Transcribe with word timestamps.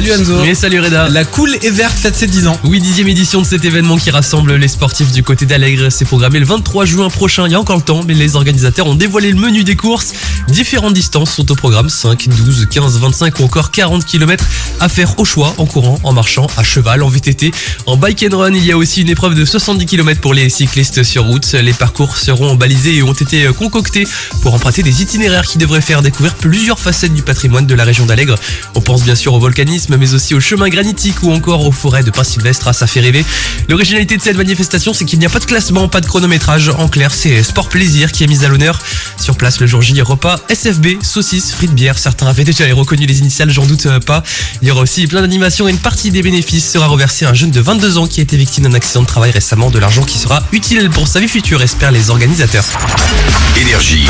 Salut 0.00 0.12
Anzo. 0.14 0.44
Et 0.44 0.54
salut 0.54 0.80
Reda. 0.80 1.10
La 1.10 1.26
cool 1.26 1.54
et 1.60 1.68
verte 1.68 1.92
fête 1.92 2.16
ses 2.16 2.26
10 2.26 2.46
ans. 2.46 2.58
Oui, 2.64 2.80
dixième 2.80 3.08
édition 3.08 3.42
de 3.42 3.46
cet 3.46 3.66
événement 3.66 3.98
qui 3.98 4.10
rassemble 4.10 4.54
les 4.54 4.68
sportifs 4.68 5.12
du 5.12 5.22
côté 5.22 5.44
d'Allègre. 5.44 5.92
C'est 5.92 6.06
programmé 6.06 6.38
le 6.38 6.46
23 6.46 6.86
juin 6.86 7.10
prochain. 7.10 7.46
Il 7.46 7.52
y 7.52 7.54
a 7.54 7.60
encore 7.60 7.76
le 7.76 7.82
temps, 7.82 8.00
mais 8.06 8.14
les 8.14 8.34
organisateurs 8.34 8.86
ont 8.86 8.94
dévoilé 8.94 9.30
le 9.30 9.38
menu 9.38 9.62
des 9.62 9.76
courses. 9.76 10.14
Différentes 10.48 10.94
distances 10.94 11.34
sont 11.34 11.52
au 11.52 11.54
programme 11.54 11.90
5, 11.90 12.30
12, 12.30 12.68
15, 12.70 12.98
25 12.98 13.40
ou 13.40 13.44
encore 13.44 13.70
40 13.70 14.06
km 14.06 14.42
à 14.80 14.88
faire 14.88 15.18
au 15.18 15.26
choix 15.26 15.54
en 15.58 15.66
courant, 15.66 16.00
en 16.02 16.14
marchant, 16.14 16.46
à 16.56 16.62
cheval, 16.62 17.02
en 17.02 17.10
VTT, 17.10 17.50
en 17.84 17.98
bike 17.98 18.24
and 18.32 18.38
run. 18.38 18.54
Il 18.54 18.64
y 18.64 18.72
a 18.72 18.78
aussi 18.78 19.02
une 19.02 19.10
épreuve 19.10 19.34
de 19.34 19.44
70 19.44 19.84
km 19.84 20.18
pour 20.22 20.32
les 20.32 20.48
cyclistes 20.48 21.02
sur 21.02 21.24
route. 21.24 21.52
Les 21.52 21.74
parcours 21.74 22.16
seront 22.16 22.54
balisés 22.54 22.96
et 22.96 23.02
ont 23.02 23.12
été 23.12 23.48
concoctés 23.58 24.08
pour 24.40 24.54
emprunter 24.54 24.82
des 24.82 25.02
itinéraires 25.02 25.44
qui 25.44 25.58
devraient 25.58 25.82
faire 25.82 26.00
découvrir 26.00 26.36
plusieurs 26.36 26.78
facettes 26.78 27.12
du 27.12 27.22
patrimoine 27.22 27.66
de 27.66 27.74
la 27.74 27.84
région 27.84 28.06
d'Allègre. 28.06 28.36
On 28.74 28.80
pense 28.80 29.04
bien 29.04 29.14
sûr 29.14 29.34
au 29.34 29.38
volcanisme, 29.38 29.89
mais 29.98 30.14
aussi 30.14 30.34
au 30.34 30.40
chemin 30.40 30.68
granitique 30.68 31.22
ou 31.22 31.32
encore 31.32 31.66
aux 31.66 31.72
forêts 31.72 32.02
de 32.02 32.10
Pin-Sylvestre. 32.10 32.68
à 32.68 32.72
ça 32.72 32.86
fait 32.86 33.00
rêver. 33.00 33.24
L'originalité 33.68 34.16
de 34.16 34.22
cette 34.22 34.36
manifestation, 34.36 34.92
c'est 34.92 35.04
qu'il 35.04 35.18
n'y 35.18 35.26
a 35.26 35.28
pas 35.28 35.38
de 35.38 35.44
classement, 35.44 35.88
pas 35.88 36.00
de 36.00 36.06
chronométrage. 36.06 36.70
En 36.70 36.88
clair, 36.88 37.12
c'est 37.12 37.42
sport 37.42 37.68
plaisir 37.68 38.12
qui 38.12 38.24
est 38.24 38.26
mis 38.26 38.44
à 38.44 38.48
l'honneur. 38.48 38.80
Sur 39.18 39.36
place, 39.36 39.60
le 39.60 39.66
jour 39.66 39.82
J, 39.82 40.00
repas 40.02 40.38
SFB, 40.48 41.02
saucisses, 41.02 41.52
frites, 41.52 41.74
bière. 41.74 41.98
Certains 41.98 42.26
avaient 42.26 42.44
déjà 42.44 42.64
reconnu 42.74 43.06
les 43.06 43.18
initiales, 43.18 43.50
j'en 43.50 43.66
doute 43.66 43.86
pas. 44.00 44.22
Il 44.62 44.68
y 44.68 44.70
aura 44.70 44.82
aussi 44.82 45.06
plein 45.06 45.20
d'animations 45.20 45.68
et 45.68 45.70
une 45.70 45.78
partie 45.78 46.10
des 46.10 46.22
bénéfices 46.22 46.70
sera 46.70 46.86
reversée 46.86 47.24
à 47.24 47.30
un 47.30 47.34
jeune 47.34 47.50
de 47.50 47.60
22 47.60 47.98
ans 47.98 48.06
qui 48.06 48.20
a 48.20 48.22
été 48.22 48.36
victime 48.36 48.64
d'un 48.64 48.74
accident 48.74 49.02
de 49.02 49.06
travail 49.06 49.30
récemment. 49.30 49.70
De 49.70 49.78
l'argent 49.78 50.02
qui 50.02 50.18
sera 50.18 50.42
utile 50.52 50.90
pour 50.90 51.08
sa 51.08 51.20
vie 51.20 51.28
future, 51.28 51.62
espèrent 51.62 51.92
les 51.92 52.10
organisateurs. 52.10 52.64
Énergie. 53.60 54.06